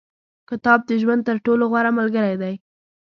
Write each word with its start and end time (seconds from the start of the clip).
•کتاب، 0.49 0.79
د 0.89 0.91
ژوند 1.01 1.21
تر 1.27 1.37
ټولو 1.45 1.63
غوره 1.71 1.91
ملګری 1.99 2.35
دی. 2.41 2.53